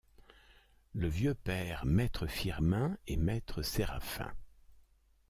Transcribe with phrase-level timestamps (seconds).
[0.95, 4.33] Le vieux père Maître Firmin, et Maître Séraphin.